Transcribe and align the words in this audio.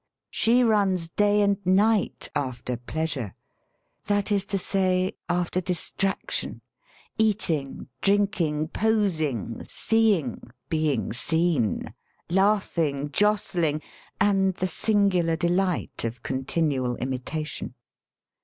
She 0.31 0.63
runs 0.63 1.09
day 1.09 1.41
and^ 1.45 1.63
night 1.63 2.31
after 2.33 2.75
pleasure— 2.75 3.35
that 4.07 4.31
is 4.31 4.45
to 4.45 4.57
say, 4.57 5.15
after 5.29 5.61
dis 5.61 5.91
traction: 5.91 6.61
eating, 7.19 7.87
drinking, 8.01 8.69
posing, 8.69 9.57
seeing^ 9.65 10.49
being 10.69 11.13
seen, 11.13 11.93
laughing, 12.31 13.11
jostling, 13.11 13.79
and 14.19 14.55
the 14.55 14.67
singular 14.67 15.35
delight 15.35 16.03
of 16.03 16.23
continual 16.23 16.95
imitation. 16.95 17.75